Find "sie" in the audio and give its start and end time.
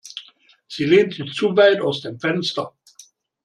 0.67-0.85